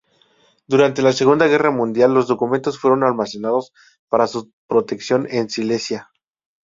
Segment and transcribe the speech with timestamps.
[0.67, 3.71] Durante la Segunda Guerra Mundial los documentos fueron almacenados
[4.09, 6.09] para su protección en Silesia.